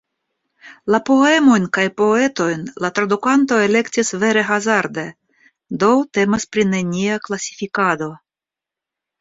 La 0.93 0.99
poemojn 1.09 1.67
kaj 1.77 1.83
poetojn 2.01 2.63
la 2.85 2.91
tradukanto 2.99 3.59
elektis 3.67 4.11
vere 4.25 4.45
hazarde, 4.49 5.05
do 5.85 5.91
temas 6.19 6.51
pri 6.57 6.69
nenia 6.73 7.21
klasifikado. 7.29 8.13